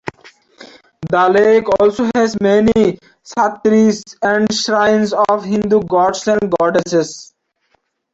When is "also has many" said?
1.79-2.97